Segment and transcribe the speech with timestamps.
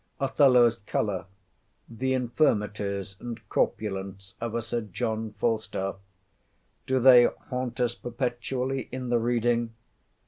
[0.19, 9.09] Othello's colour—the infirmities and corpulence of a Sir John Falstaff—do they haunt us perpetually in
[9.09, 9.75] the reading?